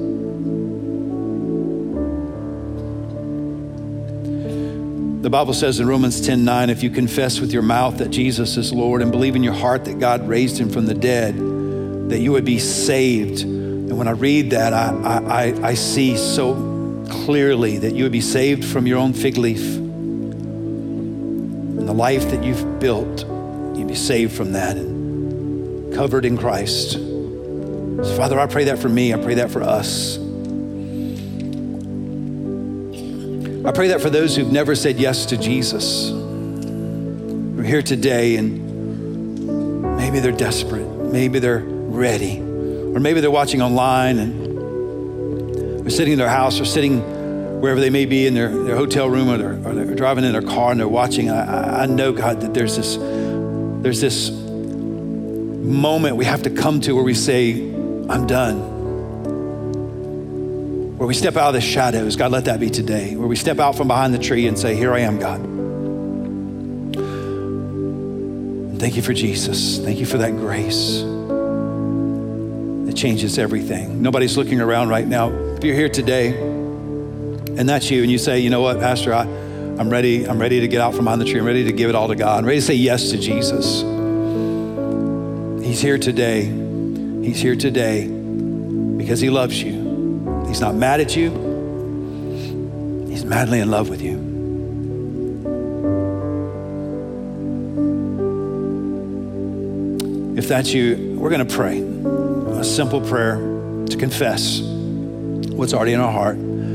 [5.22, 8.58] The Bible says in Romans 10 9, if you confess with your mouth that Jesus
[8.58, 11.36] is Lord and believe in your heart that God raised him from the dead,
[12.10, 13.44] that you would be saved.
[13.44, 16.56] And when I read that, I, I, I see so
[17.08, 19.62] clearly that you would be saved from your own fig leaf.
[19.62, 20.28] And
[21.88, 23.24] the life that you've built,
[23.78, 26.94] you'd be saved from that and covered in Christ.
[26.94, 29.14] So, Father, I pray that for me.
[29.14, 30.18] I pray that for us.
[33.64, 36.10] I pray that for those who've never said yes to Jesus.
[36.12, 40.88] We're here today and maybe they're desperate.
[40.88, 42.40] Maybe they're ready.
[42.40, 47.02] Or maybe they're watching online and they're sitting in their house or sitting
[47.62, 50.32] wherever they may be in their, their hotel room or they're, or they're driving in
[50.32, 51.30] their car and they're watching.
[51.30, 56.94] I, I know, God, that there's this, there's this moment we have to come to
[56.94, 58.81] where we say, I'm done
[61.02, 62.16] where we step out of the shadows.
[62.16, 63.16] God, let that be today.
[63.16, 65.42] Where we step out from behind the tree and say, Here I am, God.
[68.80, 69.80] Thank you for Jesus.
[69.80, 71.02] Thank you for that grace
[72.86, 74.04] that changes everything.
[74.04, 75.30] Nobody's looking around right now.
[75.56, 79.24] If you're here today and that's you, and you say, You know what, Pastor, I,
[79.24, 80.28] I'm ready.
[80.28, 81.40] I'm ready to get out from behind the tree.
[81.40, 82.38] I'm ready to give it all to God.
[82.38, 83.82] I'm ready to say yes to Jesus.
[85.66, 86.44] He's here today.
[86.44, 89.81] He's here today because he loves you.
[90.52, 91.30] He's not mad at you,
[93.08, 94.18] He's madly in love with you.
[100.38, 106.02] If that's you, we're going to pray a simple prayer to confess what's already in
[106.02, 106.36] our heart.
[106.36, 106.66] And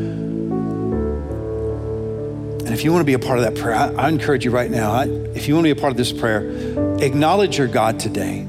[2.71, 4.71] if you want to be a part of that prayer, I, I encourage you right
[4.71, 6.49] now, I, if you want to be a part of this prayer,
[7.03, 8.47] acknowledge your God today.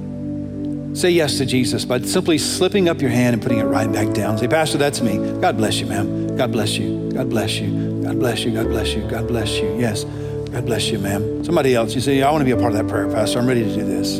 [0.97, 4.15] Say yes to Jesus by simply slipping up your hand and putting it right back
[4.15, 4.39] down.
[4.39, 5.17] Say, Pastor, that's me.
[5.39, 6.35] God bless you, ma'am.
[6.35, 7.11] God bless you.
[7.13, 8.01] God bless you.
[8.01, 8.51] God bless you.
[8.51, 9.07] God bless you.
[9.07, 9.79] God bless you.
[9.79, 10.05] Yes.
[10.05, 11.45] God bless you, ma'am.
[11.45, 13.37] Somebody else, you say, I want to be a part of that prayer, Pastor.
[13.37, 14.19] I'm ready to do this.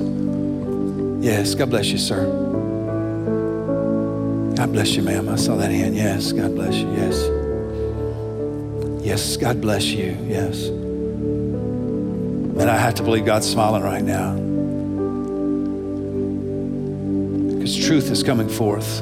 [1.26, 1.56] Yes.
[1.56, 2.26] God bless you, sir.
[4.56, 5.30] God bless you, ma'am.
[5.30, 5.96] I saw that hand.
[5.96, 6.32] Yes.
[6.32, 6.92] God bless you.
[6.92, 7.28] Yes.
[9.04, 9.36] Yes.
[9.38, 10.16] God bless you.
[10.28, 10.68] Yes.
[10.68, 14.36] And I have to believe God's smiling right now.
[17.76, 19.02] Truth is coming forth,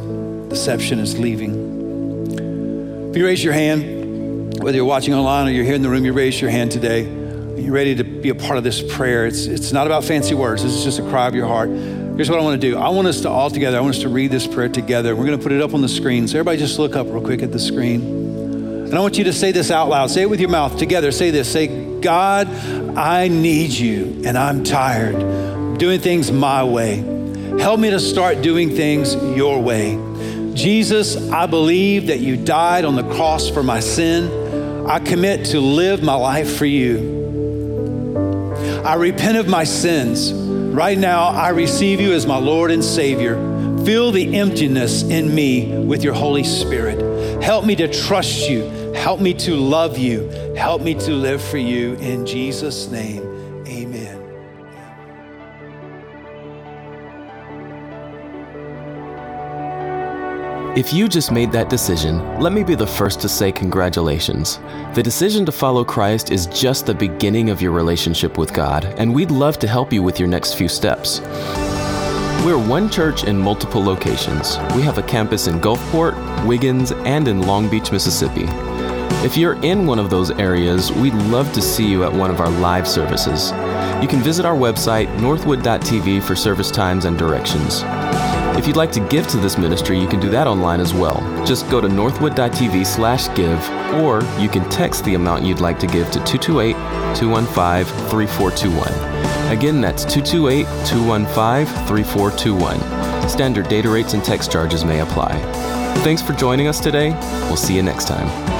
[0.49, 3.09] deception is leaving.
[3.09, 6.05] If you raise your hand, whether you're watching online or you're here in the room,
[6.05, 7.03] you raise your hand today.
[7.03, 9.25] You're ready to be a part of this prayer.
[9.25, 11.69] It's, it's not about fancy words, this is just a cry of your heart.
[11.69, 14.01] Here's what I want to do I want us to all together, I want us
[14.01, 15.15] to read this prayer together.
[15.15, 16.27] We're going to put it up on the screen.
[16.27, 18.01] So everybody just look up real quick at the screen.
[18.85, 20.11] And I want you to say this out loud.
[20.11, 21.11] Say it with your mouth together.
[21.11, 21.51] Say this.
[21.51, 22.47] Say, God,
[22.97, 25.15] I need you and I'm tired.
[25.15, 27.14] I'm doing things my way.
[27.59, 29.99] Help me to start doing things your way.
[30.53, 34.87] Jesus, I believe that you died on the cross for my sin.
[34.87, 37.23] I commit to live my life for you.
[38.85, 40.31] I repent of my sins.
[40.31, 43.35] Right now, I receive you as my Lord and Savior.
[43.83, 47.43] Fill the emptiness in me with your Holy Spirit.
[47.43, 48.63] Help me to trust you.
[48.93, 50.29] Help me to love you.
[50.55, 51.93] Help me to live for you.
[51.95, 53.21] In Jesus' name,
[60.75, 64.59] If you just made that decision, let me be the first to say congratulations.
[64.93, 69.15] The decision to follow Christ is just the beginning of your relationship with God, and
[69.15, 71.21] we'd love to help you with your next few steps.
[72.43, 74.57] We're one church in multiple locations.
[74.75, 78.43] We have a campus in Gulfport, Wiggins, and in Long Beach, Mississippi.
[79.25, 82.41] If you're in one of those areas, we'd love to see you at one of
[82.41, 83.51] our live services.
[84.01, 87.81] You can visit our website, northwood.tv, for service times and directions.
[88.57, 91.19] If you'd like to give to this ministry, you can do that online as well.
[91.45, 93.59] Just go to northwood.tv slash give,
[93.95, 96.73] or you can text the amount you'd like to give to 228
[97.15, 98.87] 215 3421.
[99.51, 103.29] Again, that's 228 215 3421.
[103.29, 105.33] Standard data rates and text charges may apply.
[106.03, 107.11] Thanks for joining us today.
[107.47, 108.54] We'll see you next time.